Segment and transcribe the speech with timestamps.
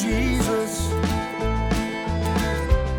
[0.00, 0.92] Jesus.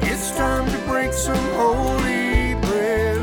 [0.01, 3.21] It's time to break some holy bread.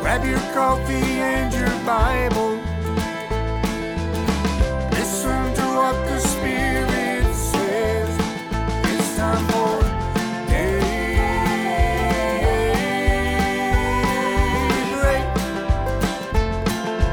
[0.00, 2.58] Grab your coffee and your Bible.
[4.90, 8.18] Listen to what the Spirit says.
[8.92, 9.82] It's time for
[10.50, 11.26] daybreak.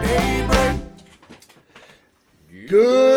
[0.02, 0.76] Daybreak.
[2.68, 3.13] Good.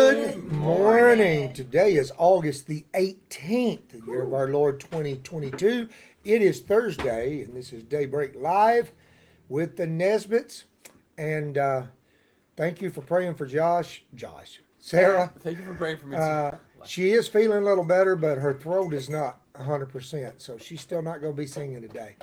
[1.57, 5.89] Today is August the 18th, the year of our Lord 2022.
[6.23, 8.91] It is Thursday, and this is Daybreak Live
[9.49, 10.65] with the Nesbits.
[11.17, 11.81] And uh,
[12.55, 14.03] thank you for praying for Josh.
[14.13, 14.61] Josh.
[14.77, 15.33] Sarah.
[15.39, 16.17] Thank you for praying for me.
[16.17, 16.51] Uh,
[16.85, 20.33] she is feeling a little better, but her throat is not 100%.
[20.37, 22.17] So she's still not going to be singing today.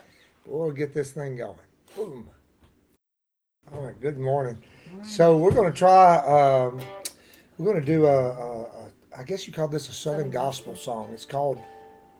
[0.47, 1.59] We'll get this thing going.
[1.97, 2.29] Boom.
[3.73, 4.63] All right, good morning.
[5.03, 6.81] So we're going to try, um,
[7.59, 8.74] we're going to do a, a, a,
[9.17, 11.11] I guess you call this a Southern gospel song.
[11.13, 11.61] It's called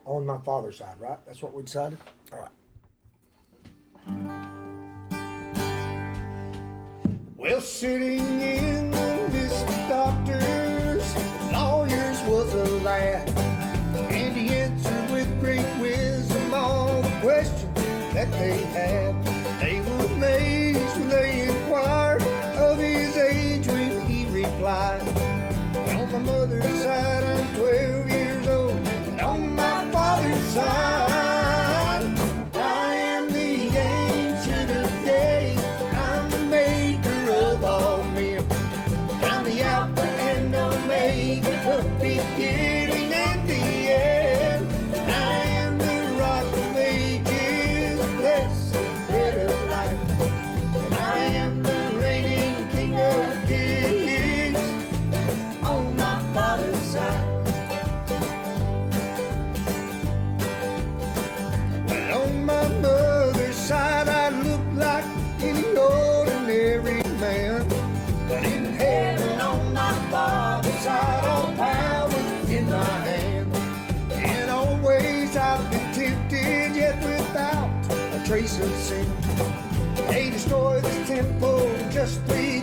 [0.05, 1.17] On My Father's Side, right?
[1.25, 1.97] That's what we decided?
[2.31, 2.51] All right.
[7.35, 11.15] Well, sitting in the list of doctors,
[11.51, 17.73] lawyers was a lad, and he answered with great wisdom all the questions
[18.13, 18.73] that they had.
[18.73, 18.74] They
[81.09, 82.54] in just three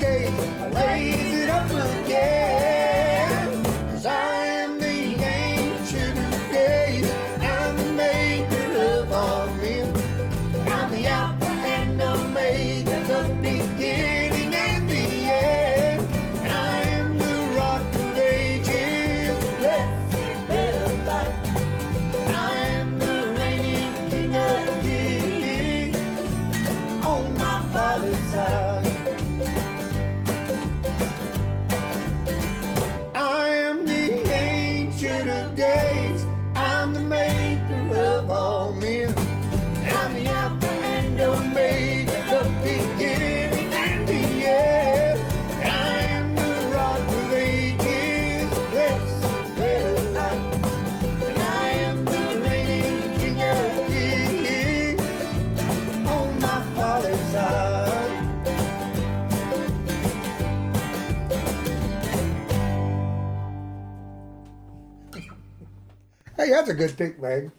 [66.64, 67.50] that's a good pick, Meg.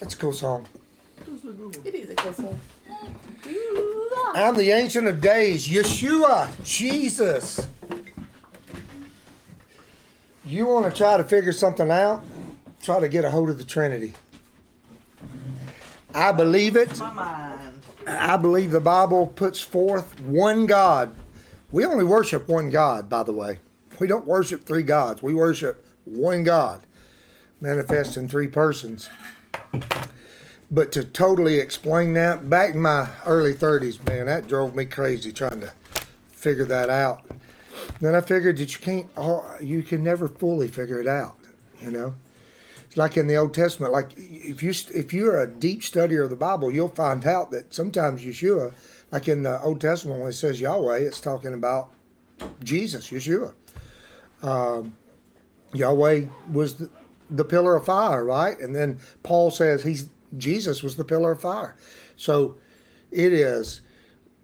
[0.00, 0.66] That's a cool song.
[1.84, 2.60] It is a good song.
[4.34, 7.64] I'm the Ancient of Days, Yeshua, Jesus.
[10.44, 12.24] You want to try to figure something out?
[12.82, 14.14] Try to get a hold of the Trinity.
[16.12, 17.00] I believe it.
[17.00, 21.14] I believe the Bible puts forth one God.
[21.70, 23.60] We only worship one God, by the way.
[24.00, 25.22] We don't worship three gods.
[25.22, 26.80] We worship one God,
[27.64, 29.08] manifest in three persons.
[30.70, 35.32] But to totally explain that, back in my early 30s, man, that drove me crazy
[35.32, 35.72] trying to
[36.30, 37.22] figure that out.
[38.00, 41.36] Then I figured that you can't, oh, you can never fully figure it out,
[41.80, 42.14] you know?
[42.84, 46.30] It's like in the Old Testament, like if you if you're a deep studier of
[46.30, 48.72] the Bible, you'll find out that sometimes Yeshua,
[49.10, 51.90] like in the Old Testament when it says Yahweh, it's talking about
[52.62, 53.52] Jesus, Yeshua.
[54.42, 54.96] Um,
[55.72, 56.88] Yahweh was the,
[57.30, 58.58] the pillar of fire, right?
[58.58, 61.76] And then Paul says he's Jesus was the pillar of fire.
[62.16, 62.56] So
[63.10, 63.80] it is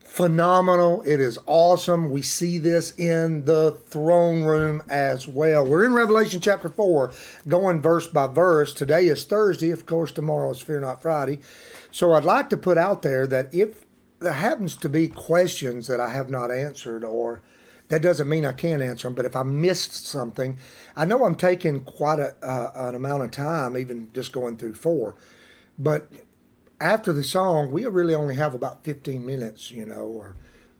[0.04, 1.02] phenomenal.
[1.06, 2.10] It is awesome.
[2.10, 5.64] We see this in the throne room as well.
[5.64, 7.12] We're in Revelation chapter 4,
[7.46, 8.74] going verse by verse.
[8.74, 9.70] Today is Thursday.
[9.70, 11.40] Of course, tomorrow is Fear Not Friday.
[11.92, 13.84] So I'd like to put out there that if
[14.18, 17.40] there happens to be questions that I have not answered or
[17.90, 19.14] that doesn't mean I can't answer them.
[19.14, 20.56] But if I missed something,
[20.96, 24.74] I know I'm taking quite a, uh, an amount of time, even just going through
[24.74, 25.16] four.
[25.78, 26.10] But
[26.80, 30.36] after the song, we really only have about 15 minutes, you know, or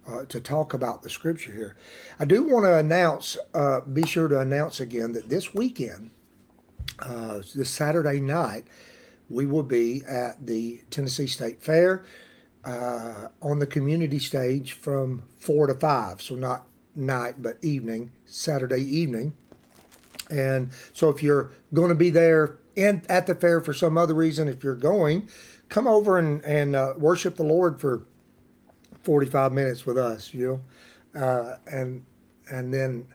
[0.08, 1.76] uh, to talk about the scripture here.
[2.20, 6.12] I do want to announce, uh, be sure to announce again that this weekend,
[7.00, 8.66] uh, this Saturday night,
[9.28, 12.04] we will be at the Tennessee State Fair
[12.64, 16.22] uh, on the community stage from four to five.
[16.22, 19.32] So not night, but evening, Saturday evening.
[20.30, 24.14] And so if you're going to be there and at the fair for some other
[24.14, 25.28] reason, if you're going,
[25.68, 28.02] come over and, and uh, worship the Lord for
[29.02, 30.62] 45 minutes with us, you
[31.14, 32.04] know, uh, and,
[32.50, 33.06] and then,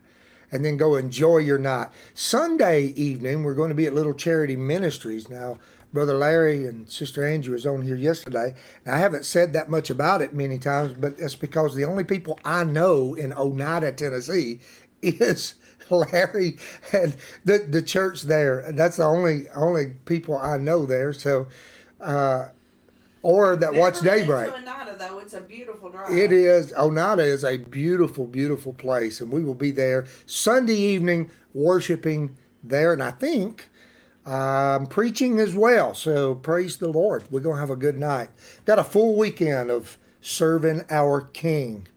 [0.52, 1.88] and then go enjoy your night.
[2.14, 5.30] Sunday evening, we're going to be at Little Charity Ministries.
[5.30, 5.58] Now,
[5.96, 8.54] Brother Larry and Sister Angie was on here yesterday.
[8.86, 12.38] I haven't said that much about it many times, but that's because the only people
[12.44, 14.60] I know in Oneida, Tennessee,
[15.02, 15.56] is
[15.90, 16.58] Larry
[16.92, 17.16] and
[17.46, 18.72] the the church there.
[18.74, 21.14] That's the only only people I know there.
[21.14, 21.48] So,
[22.02, 22.50] uh,
[23.22, 24.54] or that watch Never been Daybreak.
[24.54, 26.12] Oneida, though, it's a beautiful drive.
[26.12, 26.74] It is.
[26.74, 32.92] Oneida is a beautiful, beautiful place, and we will be there Sunday evening worshiping there.
[32.92, 33.70] And I think
[34.26, 35.94] um, preaching as well.
[35.94, 37.24] So praise the Lord.
[37.30, 38.30] We're going to have a good night.
[38.66, 41.88] Got a full weekend of serving our King.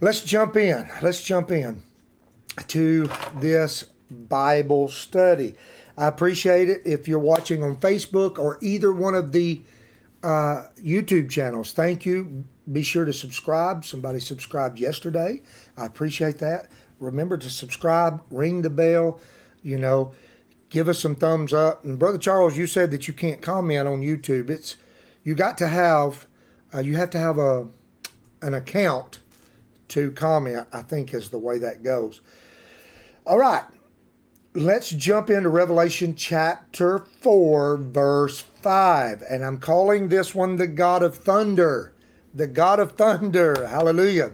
[0.00, 0.88] Let's jump in.
[1.02, 1.82] Let's jump in
[2.68, 5.54] to this Bible study.
[5.98, 9.62] I appreciate it if you're watching on Facebook or either one of the
[10.22, 11.72] uh, YouTube channels.
[11.72, 12.44] Thank you.
[12.72, 13.84] Be sure to subscribe.
[13.84, 15.42] Somebody subscribed yesterday.
[15.76, 16.68] I appreciate that.
[17.00, 19.20] Remember to subscribe, ring the bell,
[19.62, 20.12] you know,
[20.70, 21.84] give us some thumbs up.
[21.84, 24.48] And Brother Charles, you said that you can't comment on YouTube.
[24.48, 24.76] It's
[25.22, 26.26] you got to have
[26.72, 27.68] uh, you have to have a
[28.40, 29.18] an account
[29.88, 30.66] to comment.
[30.72, 32.22] I think is the way that goes.
[33.26, 33.64] All right,
[34.54, 39.22] let's jump into Revelation chapter 4, verse 5.
[39.28, 41.92] And I'm calling this one the God of Thunder.
[42.34, 43.66] The God of Thunder.
[43.66, 44.32] Hallelujah.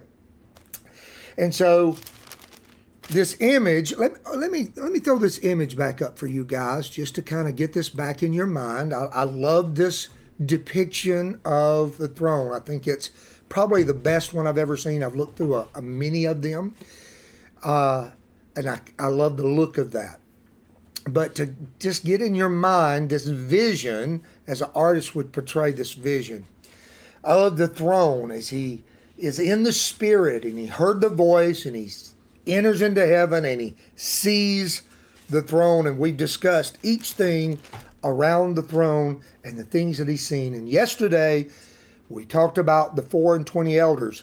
[1.36, 1.98] And so
[3.08, 6.88] this image, let, let me let me throw this image back up for you guys
[6.88, 8.92] just to kind of get this back in your mind.
[8.92, 10.08] I, I love this
[10.44, 12.52] depiction of the throne.
[12.52, 13.10] I think it's
[13.48, 15.02] probably the best one I've ever seen.
[15.02, 16.74] I've looked through a, a many of them.
[17.62, 18.10] Uh,
[18.56, 20.18] and I, I love the look of that.
[21.08, 25.92] But to just get in your mind this vision, as an artist would portray this
[25.92, 26.46] vision
[27.22, 28.82] of the throne as he
[29.16, 31.90] is in the spirit and he heard the voice and he
[32.46, 34.82] enters into heaven and he sees
[35.30, 35.86] the throne.
[35.86, 37.58] And we've discussed each thing
[38.04, 40.54] around the throne and the things that he's seen.
[40.54, 41.48] And yesterday
[42.08, 44.22] we talked about the four and twenty elders.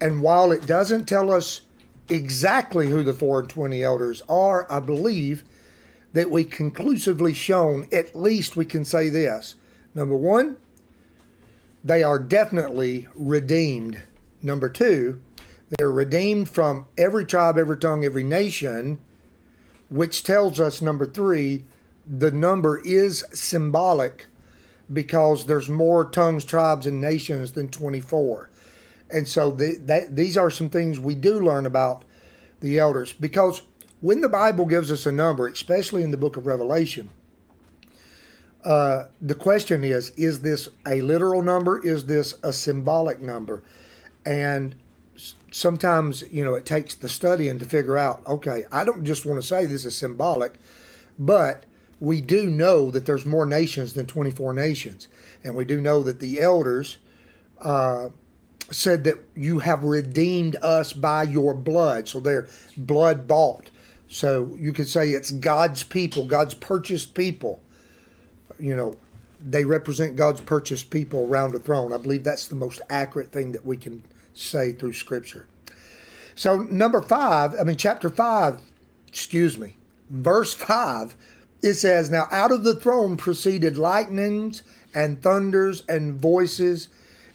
[0.00, 1.60] And while it doesn't tell us
[2.08, 5.44] exactly who the four and twenty elders are, I believe
[6.12, 9.54] that we conclusively shown, at least we can say this.
[9.94, 10.56] Number one,
[11.82, 14.00] they are definitely redeemed.
[14.42, 15.20] Number two,
[15.76, 18.98] they're redeemed from every tribe, every tongue, every nation,
[19.88, 21.64] which tells us, number three,
[22.06, 24.26] the number is symbolic
[24.92, 28.50] because there's more tongues, tribes, and nations than 24.
[29.10, 32.04] And so the, that, these are some things we do learn about
[32.60, 33.62] the elders because
[34.00, 37.08] when the Bible gives us a number, especially in the book of Revelation,
[38.64, 41.84] uh, the question is is this a literal number?
[41.84, 43.62] Is this a symbolic number?
[44.24, 44.74] And
[45.50, 49.40] sometimes, you know, it takes the studying to figure out okay, I don't just want
[49.40, 50.54] to say this is symbolic,
[51.18, 51.64] but
[52.00, 55.08] we do know that there's more nations than 24 nations.
[55.42, 56.98] And we do know that the elders
[57.60, 58.08] uh,
[58.70, 62.08] said that you have redeemed us by your blood.
[62.08, 63.70] So they're blood bought.
[64.08, 67.60] So you could say it's God's people, God's purchased people.
[68.58, 68.96] You know,
[69.46, 71.92] they represent God's purchased people around the throne.
[71.92, 74.02] I believe that's the most accurate thing that we can
[74.34, 75.46] say through Scripture.
[76.34, 78.60] So, number five, I mean, chapter five,
[79.06, 79.76] excuse me,
[80.10, 81.14] verse five,
[81.62, 84.62] it says, Now out of the throne proceeded lightnings
[84.94, 86.88] and thunders and voices,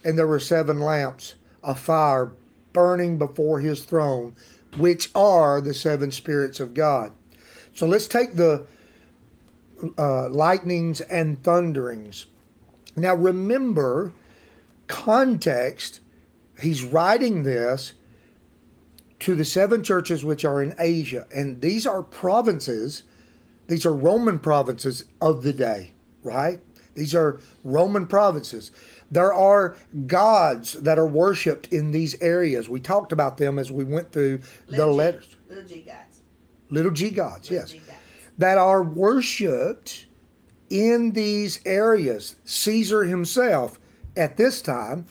[0.04, 2.32] and there were seven lamps of fire
[2.72, 4.36] burning before his throne,
[4.76, 7.12] which are the seven spirits of God.
[7.74, 8.66] So let's take the
[9.98, 12.26] uh, lightnings and thunderings.
[12.96, 14.12] Now remember,
[14.86, 15.99] context,
[16.60, 17.92] he's writing this
[19.20, 23.02] to the seven churches which are in Asia, and these are provinces,
[23.66, 26.60] these are Roman provinces of the day, right?
[26.94, 28.70] These are Roman provinces.
[29.10, 29.76] There are
[30.06, 32.68] gods that are worshipped in these areas.
[32.68, 35.36] We talked about them as we went through the Little G- letters.
[35.48, 36.20] Little G gods.
[36.70, 37.72] Little g gods, Little yes.
[37.72, 37.98] G gods.
[38.38, 40.06] that are worshipped
[40.70, 42.36] in these areas.
[42.44, 43.80] Caesar himself,
[44.16, 45.06] at this time,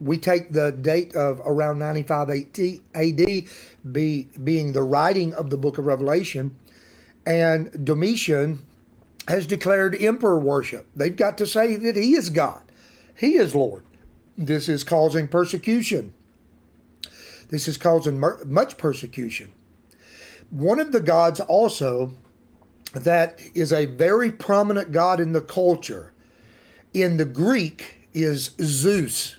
[0.00, 3.44] we take the date of around 95 AD,
[3.92, 6.54] be, being the writing of the book of Revelation,
[7.24, 8.64] and Domitian
[9.28, 10.86] has declared emperor worship.
[10.94, 12.62] They've got to say that he is God,
[13.16, 13.84] he is Lord.
[14.38, 16.12] This is causing persecution.
[17.48, 19.52] This is causing much persecution.
[20.50, 22.12] One of the gods also
[22.92, 26.12] that is a very prominent god in the culture
[26.92, 29.36] in the Greek is Zeus.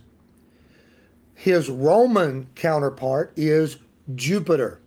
[1.37, 3.77] His Roman counterpart is
[4.15, 4.81] Jupiter.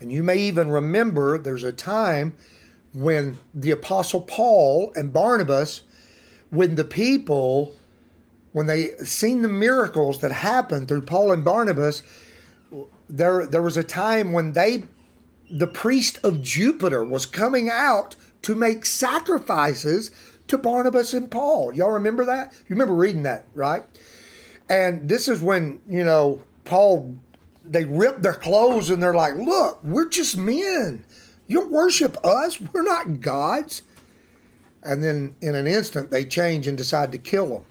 [0.00, 2.34] And you may even remember there's a time
[2.92, 5.80] when the Apostle Paul and Barnabas,
[6.50, 7.74] when the people,
[8.52, 12.02] when they seen the miracles that happened through Paul and Barnabas,
[13.08, 14.84] there there was a time when they
[15.50, 20.10] the priest of Jupiter was coming out to make sacrifices
[20.48, 21.72] to Barnabas and Paul.
[21.72, 22.52] Y'all remember that?
[22.52, 23.84] You remember reading that, right?
[24.68, 27.16] And this is when, you know, Paul,
[27.64, 31.04] they rip their clothes and they're like, look, we're just men.
[31.46, 32.60] You worship us.
[32.60, 33.82] We're not gods.
[34.82, 37.64] And then in an instant, they change and decide to kill them,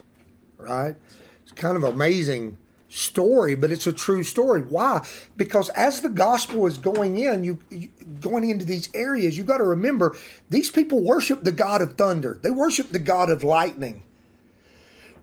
[0.57, 0.95] right?
[1.43, 2.57] It's kind of amazing
[2.89, 4.61] story, but it's a true story.
[4.61, 5.05] Why?
[5.35, 7.89] Because as the gospel is going in, you, you
[8.19, 10.15] going into these areas, you got to remember
[10.49, 12.39] these people worship the God of thunder.
[12.41, 14.03] They worship the God of lightning.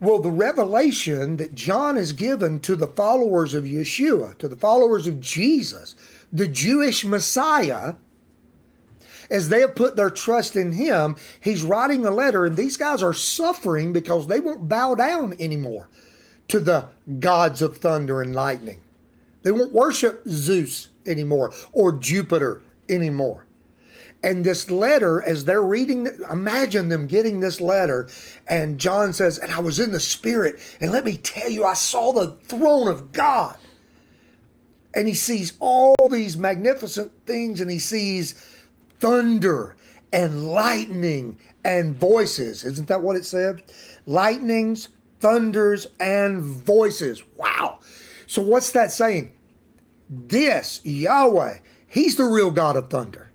[0.04, 5.06] Well, the revelation that John has given to the followers of Yeshua, to the followers
[5.06, 5.94] of Jesus,
[6.30, 7.94] the Jewish Messiah,
[9.30, 13.02] as they have put their trust in him, he's writing a letter, and these guys
[13.02, 15.88] are suffering because they won't bow down anymore
[16.48, 18.82] to the gods of thunder and lightning.
[19.42, 23.43] They won't worship Zeus anymore or Jupiter anymore.
[24.24, 28.08] And this letter, as they're reading, imagine them getting this letter,
[28.48, 31.74] and John says, And I was in the Spirit, and let me tell you, I
[31.74, 33.58] saw the throne of God.
[34.94, 38.32] And he sees all these magnificent things, and he sees
[38.98, 39.76] thunder
[40.10, 42.64] and lightning and voices.
[42.64, 43.62] Isn't that what it said?
[44.06, 44.88] Lightnings,
[45.20, 47.22] thunders, and voices.
[47.36, 47.80] Wow.
[48.26, 49.32] So, what's that saying?
[50.08, 53.30] This, Yahweh, He's the real God of thunder.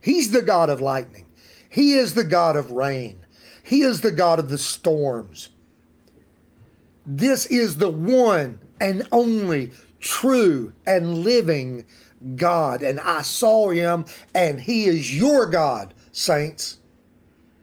[0.00, 1.26] He's the God of lightning.
[1.68, 3.24] He is the God of rain.
[3.62, 5.50] He is the God of the storms.
[7.06, 11.84] This is the one and only true and living
[12.36, 12.82] God.
[12.82, 14.04] And I saw him,
[14.34, 16.78] and he is your God, saints.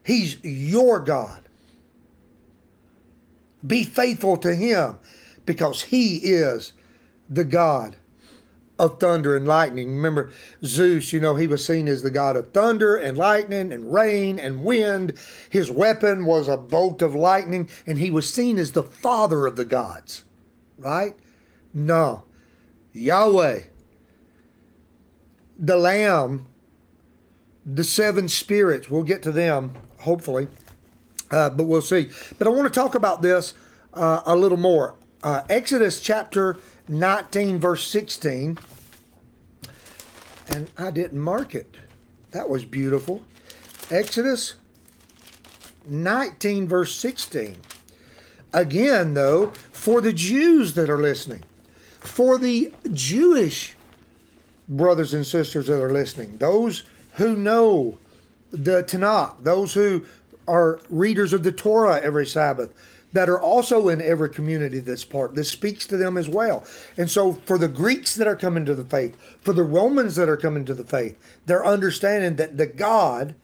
[0.03, 1.41] He's your God.
[3.65, 4.97] Be faithful to him
[5.45, 6.73] because he is
[7.29, 7.95] the God
[8.79, 9.95] of thunder and lightning.
[9.95, 10.31] Remember,
[10.63, 14.39] Zeus, you know, he was seen as the god of thunder and lightning and rain
[14.39, 15.13] and wind.
[15.49, 19.55] His weapon was a bolt of lightning, and he was seen as the father of
[19.55, 20.23] the gods,
[20.77, 21.15] right?
[21.73, 22.23] No.
[22.93, 23.61] Yahweh,
[25.59, 26.47] the Lamb,
[27.65, 30.47] the seven spirits, we'll get to them, hopefully,
[31.31, 32.09] uh, but we'll see.
[32.37, 33.53] But I want to talk about this
[33.93, 34.95] uh, a little more.
[35.23, 38.57] Uh, Exodus chapter 19, verse 16.
[40.49, 41.75] And I didn't mark it.
[42.31, 43.23] That was beautiful.
[43.89, 44.55] Exodus
[45.85, 47.57] 19, verse 16.
[48.53, 51.43] Again, though, for the Jews that are listening,
[51.99, 53.75] for the Jewish
[54.67, 57.97] brothers and sisters that are listening, those who know
[58.51, 60.05] the Tanakh, those who
[60.47, 62.73] are readers of the Torah every Sabbath,
[63.13, 65.35] that are also in every community that's part.
[65.35, 66.65] This speaks to them as well.
[66.97, 70.29] And so, for the Greeks that are coming to the faith, for the Romans that
[70.29, 73.35] are coming to the faith, they're understanding that the God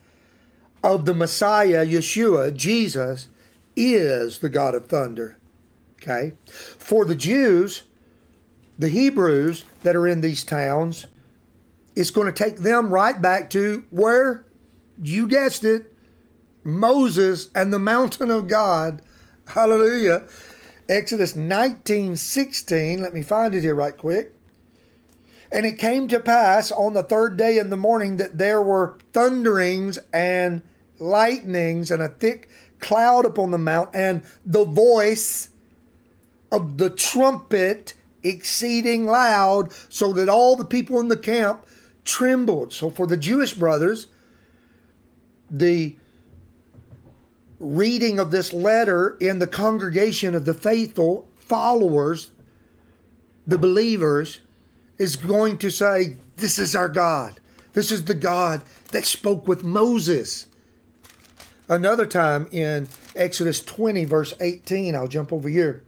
[0.82, 3.28] of the Messiah, Yeshua, Jesus,
[3.74, 5.38] is the God of thunder.
[6.02, 6.32] Okay?
[6.52, 7.84] For the Jews,
[8.78, 11.06] the Hebrews that are in these towns,
[11.96, 14.44] it's going to take them right back to where
[15.02, 15.94] you guessed it
[16.64, 19.02] Moses and the mountain of God.
[19.46, 20.24] Hallelujah.
[20.88, 23.02] Exodus 19 16.
[23.02, 24.34] Let me find it here right quick.
[25.52, 28.98] And it came to pass on the third day in the morning that there were
[29.12, 30.62] thunderings and
[30.98, 32.48] lightnings and a thick
[32.80, 35.48] cloud upon the mount, and the voice
[36.50, 41.64] of the trumpet exceeding loud, so that all the people in the camp
[42.04, 42.72] trembled.
[42.72, 44.08] So for the Jewish brothers,
[45.50, 45.96] the
[47.64, 52.30] reading of this letter in the congregation of the faithful followers,
[53.46, 54.40] the believers,
[54.98, 57.40] is going to say, This is our God.
[57.72, 60.46] This is the God that spoke with Moses.
[61.68, 65.82] Another time in Exodus 20, verse 18, I'll jump over here.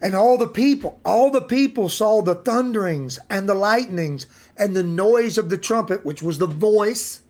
[0.00, 4.26] And all the people, all the people saw the thunderings and the lightnings
[4.56, 7.22] and the noise of the trumpet, which was the voice.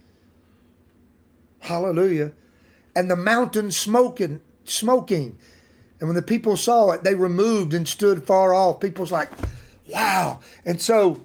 [1.60, 2.32] Hallelujah.
[2.98, 5.38] And the mountain smoking, smoking.
[6.00, 8.80] And when the people saw it, they removed and stood far off.
[8.80, 9.30] People's like,
[9.88, 10.40] wow.
[10.64, 11.24] And so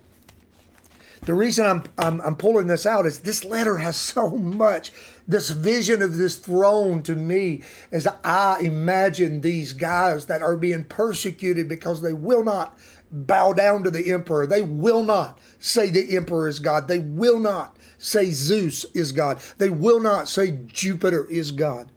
[1.21, 4.91] the reason I'm, I'm, I'm pulling this out is this letter has so much
[5.27, 10.83] this vision of this throne to me as I imagine these guys that are being
[10.83, 12.77] persecuted because they will not
[13.11, 14.45] bow down to the emperor.
[14.45, 16.87] They will not say the emperor is God.
[16.87, 19.39] They will not say Zeus is God.
[19.57, 21.89] They will not say Jupiter is God.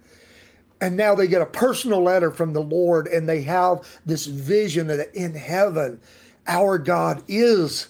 [0.80, 4.86] And now they get a personal letter from the Lord and they have this vision
[4.88, 6.00] that in heaven,
[6.46, 7.88] our God is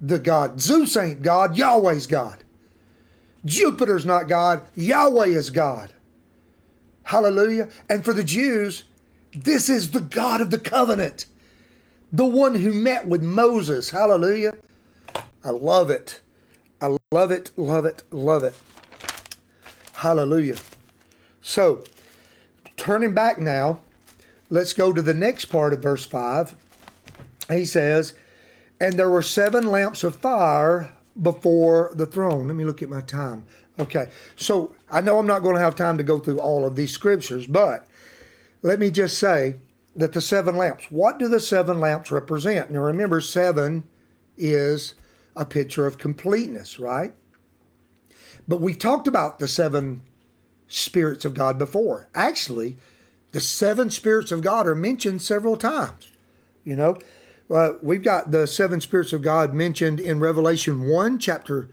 [0.00, 0.60] the God.
[0.60, 2.42] Zeus ain't God, Yahweh's God.
[3.44, 5.92] Jupiter's not God, Yahweh is God.
[7.04, 7.68] Hallelujah.
[7.88, 8.84] And for the Jews,
[9.34, 11.26] this is the God of the covenant,
[12.12, 13.90] the one who met with Moses.
[13.90, 14.54] Hallelujah.
[15.44, 16.20] I love it.
[16.84, 18.54] I love it, love it, love it.
[19.94, 20.56] Hallelujah.
[21.40, 21.82] So,
[22.76, 23.80] turning back now,
[24.50, 26.54] let's go to the next part of verse 5.
[27.48, 28.12] He says,
[28.78, 32.48] And there were seven lamps of fire before the throne.
[32.48, 33.46] Let me look at my time.
[33.78, 36.76] Okay, so I know I'm not going to have time to go through all of
[36.76, 37.88] these scriptures, but
[38.60, 39.56] let me just say
[39.96, 42.70] that the seven lamps, what do the seven lamps represent?
[42.70, 43.84] Now remember, seven
[44.36, 44.94] is
[45.36, 47.12] a picture of completeness, right?
[48.46, 50.02] But we talked about the seven
[50.68, 52.08] spirits of God before.
[52.14, 52.76] Actually,
[53.32, 56.08] the seven spirits of God are mentioned several times.
[56.64, 56.98] You know,
[57.50, 61.70] uh, we've got the seven spirits of God mentioned in Revelation 1, chapter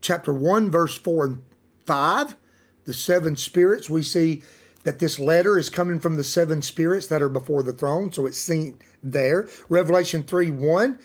[0.00, 1.42] chapter 1, verse 4 and
[1.86, 2.36] 5.
[2.84, 4.42] The seven spirits, we see
[4.84, 8.12] that this letter is coming from the seven spirits that are before the throne.
[8.12, 9.48] So it's seen there.
[9.68, 10.98] Revelation 3 1,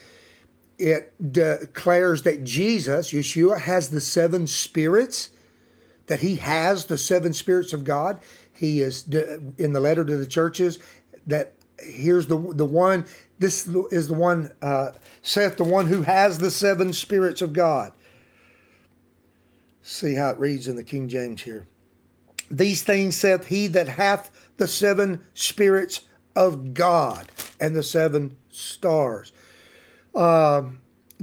[0.82, 5.30] it declares that Jesus, Yeshua, has the seven spirits,
[6.08, 8.20] that he has the seven spirits of God.
[8.52, 10.80] He is in the letter to the churches
[11.28, 13.06] that here's the the one
[13.38, 14.92] this is the one uh,
[15.22, 17.92] saith the one who has the seven spirits of God.
[19.82, 21.68] See how it reads in the King James here.
[22.50, 26.02] These things saith he that hath the seven spirits
[26.36, 29.32] of God and the seven stars.
[30.14, 30.64] Uh,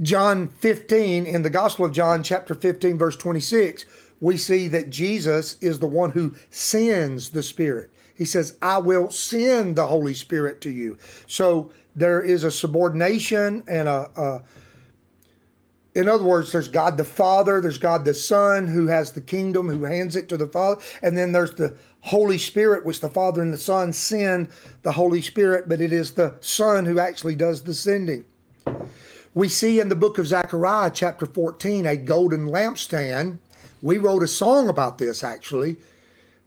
[0.01, 3.85] John 15, in the Gospel of John, chapter 15, verse 26,
[4.21, 7.91] we see that Jesus is the one who sends the Spirit.
[8.15, 10.97] He says, I will send the Holy Spirit to you.
[11.27, 14.41] So there is a subordination and a, a
[15.95, 19.67] in other words, there's God the Father, there's God the Son who has the kingdom,
[19.67, 23.41] who hands it to the Father, and then there's the Holy Spirit, which the Father
[23.41, 24.49] and the Son send
[24.83, 28.23] the Holy Spirit, but it is the Son who actually does the sending.
[29.39, 33.39] We see in the book of Zechariah, chapter 14, a golden lampstand.
[33.81, 35.77] We wrote a song about this actually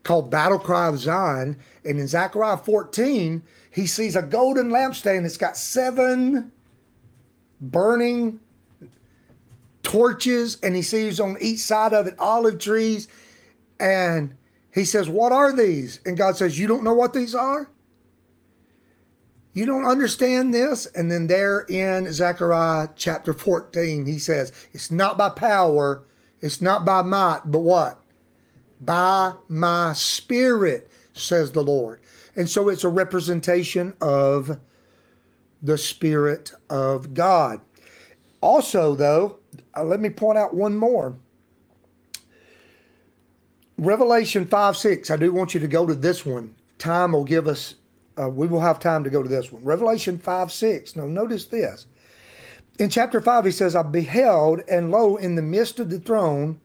[0.03, 1.57] called Battle Cry of Zion.
[1.83, 6.51] And in Zechariah 14, he sees a golden lampstand that's got seven
[7.59, 8.39] burning
[9.81, 13.07] torches, and he sees on each side of it olive trees.
[13.79, 14.35] And
[14.71, 15.99] he says, What are these?
[16.05, 17.71] And God says, You don't know what these are?
[19.53, 20.87] You don't understand this?
[20.87, 26.03] And then there in Zechariah chapter 14, he says, It's not by power,
[26.41, 27.99] it's not by might, but what?
[28.81, 32.01] By my spirit, says the Lord.
[32.35, 34.59] And so it's a representation of
[35.61, 37.61] the Spirit of God.
[38.41, 39.39] Also, though,
[39.75, 41.15] uh, let me point out one more.
[43.77, 45.09] Revelation 5 6.
[45.09, 46.55] I do want you to go to this one.
[46.77, 47.75] Time will give us,
[48.19, 49.63] uh, we will have time to go to this one.
[49.63, 50.95] Revelation 5 6.
[50.95, 51.87] Now, notice this.
[52.79, 56.59] In chapter 5, he says, I beheld, and lo, in the midst of the throne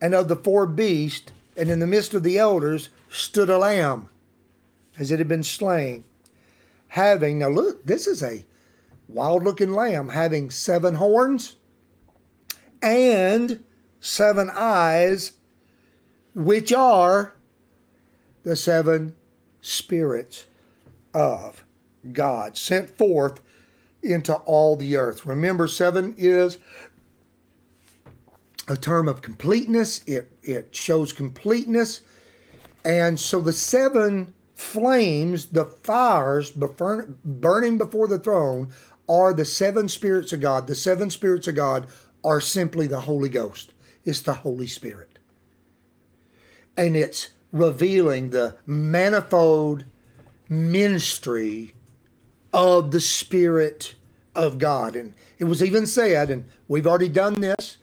[0.00, 4.08] and of the four beasts, and in the midst of the elders, stood a lamb
[4.98, 6.04] as it had been slain,
[6.88, 8.44] having, now look, this is a
[9.08, 11.56] wild looking lamb, having seven horns
[12.80, 13.62] and
[14.00, 15.32] seven eyes,
[16.34, 17.34] which are
[18.44, 19.14] the seven
[19.60, 20.46] spirits
[21.14, 21.64] of
[22.12, 23.40] God sent forth
[24.02, 25.26] into all the earth.
[25.26, 26.58] Remember, seven is
[28.68, 32.02] a term of completeness, it, it shows completeness
[32.84, 38.72] And so the seven flames, the fires burn, burning before the throne,
[39.08, 40.66] are the seven spirits of God.
[40.66, 41.88] The seven spirits of God
[42.24, 43.72] are simply the Holy Ghost,
[44.04, 45.18] it's the Holy Spirit.
[46.76, 49.84] And it's revealing the manifold
[50.50, 51.74] ministry
[52.52, 53.94] of the Spirit
[54.34, 54.96] of God.
[54.96, 57.78] And it was even said, and we've already done this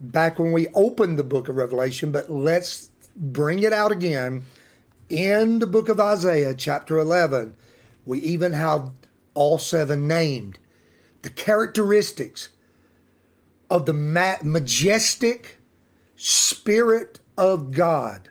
[0.00, 4.44] back when we opened the book of Revelation, but let's bring it out again.
[5.08, 7.54] In the book of Isaiah, chapter 11,
[8.04, 8.90] we even have
[9.34, 10.58] all seven named.
[11.22, 12.48] The characteristics
[13.70, 15.58] of the ma- majestic
[16.16, 18.30] Spirit of God.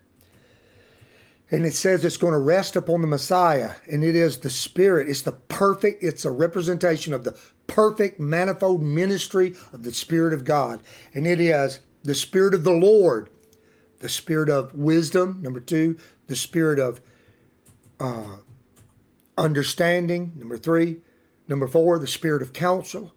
[1.50, 5.08] And it says it's going to rest upon the Messiah, and it is the Spirit.
[5.08, 10.44] It's the perfect, it's a representation of the perfect, manifold ministry of the Spirit of
[10.44, 10.82] God.
[11.14, 13.30] And it is the Spirit of the Lord,
[14.00, 17.00] the Spirit of wisdom, number two, the Spirit of
[18.00, 18.38] uh,
[19.38, 20.98] understanding, number three,
[21.48, 23.14] number four, the Spirit of counsel,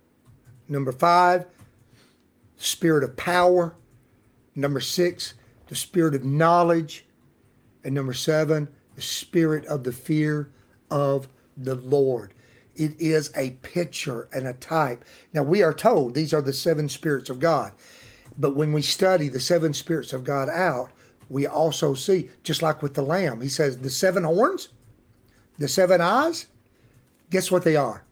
[0.69, 1.47] number five,
[2.57, 3.75] the Spirit of power,
[4.55, 5.35] number six,
[5.67, 7.07] the Spirit of knowledge,
[7.85, 10.51] and number seven, the Spirit of the fear
[10.91, 12.35] of the Lord.
[12.77, 15.05] It is a picture and a type.
[15.33, 17.73] Now, we are told these are the seven spirits of God.
[18.39, 20.91] But when we study the seven spirits of God out,
[21.29, 24.69] we also see, just like with the lamb, he says, the seven horns,
[25.59, 26.47] the seven eyes,
[27.31, 28.03] guess what they are?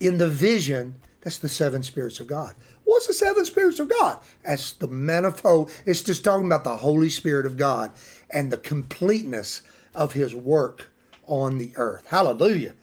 [0.00, 2.54] In the vision, that's the seven spirits of God.
[2.92, 4.18] What's the seven spirits of God?
[4.44, 5.70] That's the manifold.
[5.86, 7.90] It's just talking about the Holy Spirit of God
[8.28, 9.62] and the completeness
[9.94, 10.90] of his work
[11.26, 12.04] on the earth.
[12.06, 12.74] Hallelujah.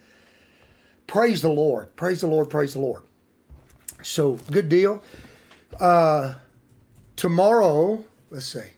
[1.05, 1.95] Praise the Lord.
[1.95, 2.49] Praise the Lord.
[2.49, 3.03] Praise the Lord.
[4.01, 5.03] So, good deal.
[5.79, 6.33] Uh,
[7.15, 8.71] tomorrow, let's see.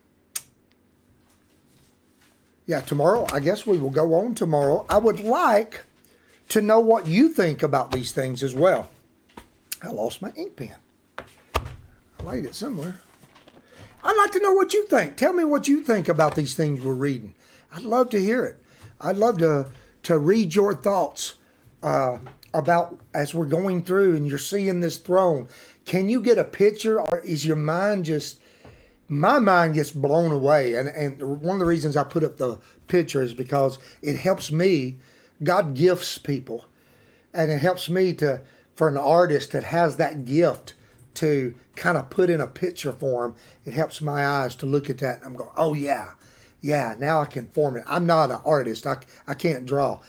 [2.66, 4.86] Yeah, tomorrow, I guess we will go on tomorrow.
[4.90, 5.86] I would like
[6.50, 8.90] to know what you think about these things as well.
[9.82, 10.76] I lost my ink pen.
[12.22, 13.02] I laid it somewhere.
[14.04, 15.16] I'd like to know what you think.
[15.16, 17.34] Tell me what you think about these things we're reading.
[17.74, 18.58] I'd love to hear it.
[19.00, 19.68] I'd love to
[20.04, 21.36] to read your thoughts
[21.84, 22.18] uh,
[22.54, 25.48] about as we're going through and you're seeing this throne.
[25.86, 28.40] Can you get a picture, or is your mind just?
[29.08, 32.60] My mind gets blown away, and and one of the reasons I put up the
[32.88, 34.98] picture is because it helps me.
[35.44, 36.66] God gifts people,
[37.34, 38.42] and it helps me to
[38.76, 40.76] for an artist that has that gift
[41.16, 44.98] to kind of put in a picture form, it helps my eyes to look at
[45.00, 45.18] that.
[45.18, 46.12] And I'm going, oh yeah,
[46.62, 46.96] yeah.
[47.00, 47.84] Now I can form it.
[47.88, 48.88] I'm not an artist.
[48.88, 48.98] I,
[49.28, 50.00] I can't draw.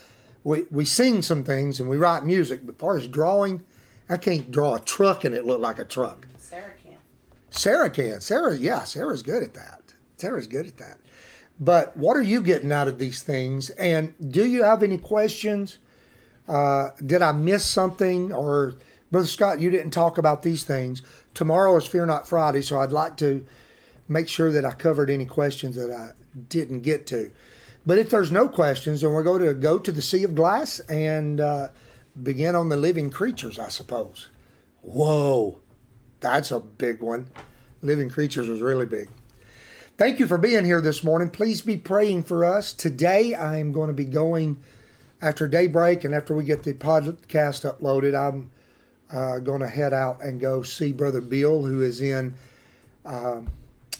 [0.44, 3.62] We we sing some things and we write music, but as far as drawing,
[4.08, 6.26] I can't draw a truck and it look like a truck.
[6.38, 6.96] Sarah can.
[7.50, 8.20] Sarah can.
[8.20, 9.80] Sarah, yeah, Sarah's good at that.
[10.16, 10.98] Sarah's good at that.
[11.60, 13.70] But what are you getting out of these things?
[13.70, 15.78] And do you have any questions?
[16.48, 18.32] Uh, did I miss something?
[18.32, 18.74] Or,
[19.12, 21.02] Brother Scott, you didn't talk about these things.
[21.34, 23.46] Tomorrow is Fear Not Friday, so I'd like to
[24.08, 26.12] make sure that I covered any questions that I
[26.48, 27.30] didn't get to.
[27.84, 30.80] But if there's no questions, then we're going to go to the Sea of Glass
[30.88, 31.68] and uh,
[32.22, 34.28] begin on the living creatures, I suppose.
[34.80, 35.58] Whoa,
[36.20, 37.28] that's a big one.
[37.82, 39.10] Living creatures was really big.
[39.98, 41.28] Thank you for being here this morning.
[41.28, 42.72] Please be praying for us.
[42.72, 44.56] Today, I am going to be going
[45.20, 48.18] after daybreak and after we get the podcast uploaded.
[48.18, 48.50] I'm
[49.12, 52.34] uh, going to head out and go see Brother Bill, who is in
[53.04, 53.40] uh,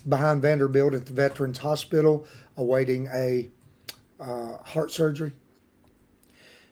[0.09, 3.48] behind Vanderbilt at the Veterans Hospital, awaiting a
[4.20, 5.33] uh, heart surgery.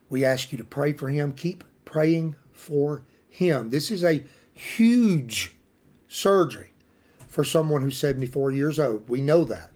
[0.09, 1.33] We ask you to pray for him.
[1.33, 3.71] Keep praying for him.
[3.71, 4.23] This is a
[4.55, 5.55] huge
[6.09, 6.71] surgery
[7.29, 9.09] for someone who's 74 years old.
[9.09, 9.71] We know that.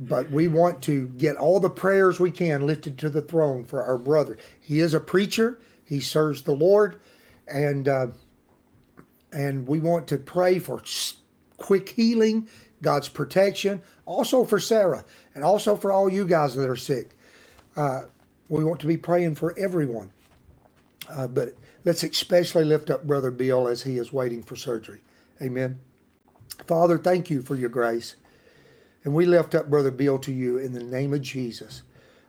[0.00, 3.82] But we want to get all the prayers we can lifted to the throne for
[3.82, 4.38] our brother.
[4.60, 5.58] He is a preacher.
[5.84, 7.00] He serves the Lord,
[7.50, 8.08] and uh,
[9.32, 10.82] and we want to pray for
[11.58, 12.48] quick healing,
[12.82, 17.10] God's protection, also for Sarah, and also for all you guys that are sick.
[17.76, 18.02] Uh,
[18.48, 20.10] we want to be praying for everyone.
[21.08, 25.00] Uh, but let's especially lift up Brother Bill as he is waiting for surgery.
[25.42, 25.78] Amen.
[26.66, 28.16] Father, thank you for your grace.
[29.04, 31.82] And we lift up Brother Bill to you in the name of Jesus.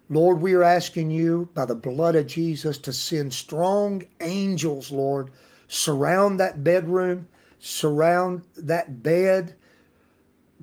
[0.09, 5.29] Lord, we are asking you by the blood of Jesus to send strong angels, Lord,
[5.67, 7.27] surround that bedroom,
[7.59, 9.55] surround that bed.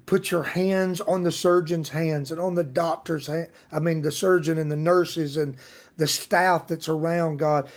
[0.05, 3.49] Put your hands on the surgeon's hands and on the doctor's hand.
[3.71, 5.57] I mean, the surgeon and the nurses and
[5.97, 7.69] the staff that's around, God.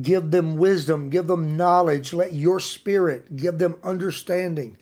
[0.00, 2.12] Give them wisdom, give them knowledge.
[2.12, 4.76] Let your spirit give them understanding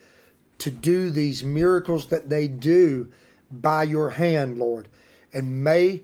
[0.58, 3.10] to do these miracles that they do
[3.50, 4.88] by your hand, Lord.
[5.32, 6.02] And may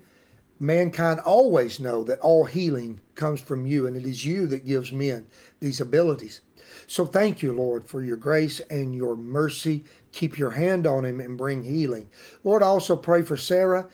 [0.59, 4.91] mankind always know that all healing comes from you, and it is you that gives
[4.91, 5.25] men
[5.59, 6.41] these abilities.
[6.87, 9.83] So thank you, Lord, for your grace and your mercy.
[10.11, 12.09] Keep your hand on him and bring healing.
[12.43, 13.87] Lord, I also pray for Sarah.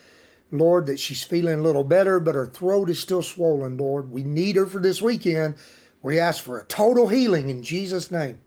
[0.51, 4.11] Lord, that she's feeling a little better, but her throat is still swollen, Lord.
[4.11, 5.55] We need her for this weekend.
[6.01, 8.37] We ask for a total healing in Jesus' name.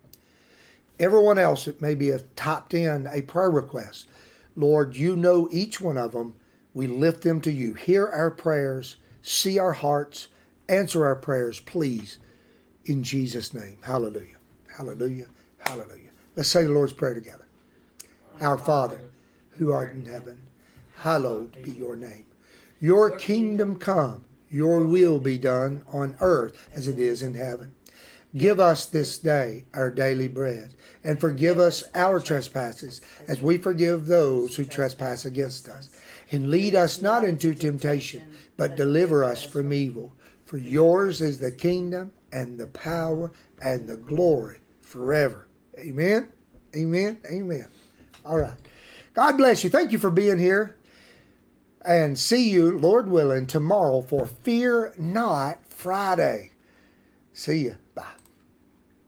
[1.00, 4.06] Everyone else it may be a typed in a prayer request,
[4.56, 6.34] Lord, you know each one of them.
[6.74, 7.74] We lift them to you.
[7.74, 10.28] Hear our prayers, see our hearts,
[10.68, 12.18] answer our prayers, please,
[12.84, 13.78] in Jesus' name.
[13.82, 14.36] Hallelujah.
[14.76, 15.26] Hallelujah.
[15.60, 16.10] Hallelujah.
[16.36, 17.46] Let's say the Lord's Prayer together.
[18.40, 19.00] Our Father,
[19.50, 20.38] who art in heaven,
[20.96, 22.24] hallowed be your name.
[22.80, 27.72] Your kingdom come, your will be done on earth as it is in heaven.
[28.36, 34.06] Give us this day our daily bread, and forgive us our trespasses, as we forgive
[34.06, 35.88] those who trespass against us.
[36.30, 38.22] And lead us not into temptation,
[38.56, 40.12] but deliver us from evil.
[40.44, 45.48] For yours is the kingdom, and the power, and the glory forever.
[45.78, 46.28] Amen.
[46.76, 47.18] Amen.
[47.30, 47.66] Amen.
[48.24, 48.58] All right.
[49.14, 49.70] God bless you.
[49.70, 50.76] Thank you for being here.
[51.84, 56.52] And see you, Lord willing, tomorrow for Fear Not Friday.
[57.32, 57.76] See you.